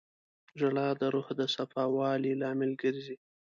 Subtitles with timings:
[0.59, 3.15] •ژړا د روح د صفا والي لامل ګرځي.